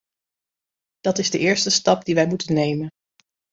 [0.99, 2.89] Dat is de eerste stap die wij moeten nemen.